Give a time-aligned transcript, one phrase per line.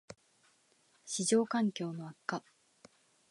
[0.09, 0.15] ①
[1.05, 2.43] 市場環境の悪化